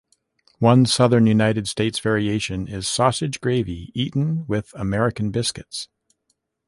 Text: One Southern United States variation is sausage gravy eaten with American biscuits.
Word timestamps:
One 0.57 0.87
Southern 0.87 1.27
United 1.27 1.67
States 1.67 1.99
variation 1.99 2.67
is 2.67 2.87
sausage 2.89 3.39
gravy 3.39 3.91
eaten 3.93 4.47
with 4.47 4.71
American 4.73 5.29
biscuits. 5.29 5.89